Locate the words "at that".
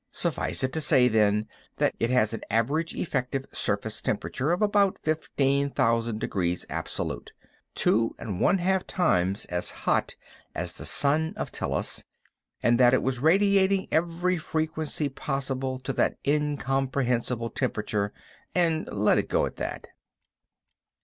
19.45-19.85